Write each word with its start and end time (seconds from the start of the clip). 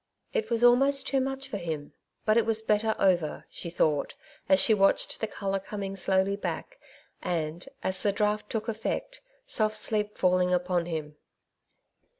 ^^ 0.01 0.03
It 0.33 0.49
was 0.49 0.63
almost 0.63 1.05
too 1.07 1.21
much 1.21 1.47
for 1.47 1.57
him; 1.57 1.93
but 2.25 2.35
it 2.35 2.43
was 2.43 2.63
better 2.63 2.95
over," 2.97 3.45
she 3.49 3.69
thought, 3.69 4.15
as 4.49 4.59
she 4.59 4.73
watched 4.73 5.21
the 5.21 5.27
colour 5.27 5.59
coming 5.59 5.95
slowly 5.95 6.35
back, 6.35 6.79
and, 7.21 7.69
as 7.83 8.01
the 8.01 8.11
draught 8.11 8.49
took 8.49 8.65
efiect, 8.65 9.19
soft 9.45 9.77
sleep 9.77 10.17
falling 10.17 10.51
upon 10.51 10.87
him. 10.87 11.17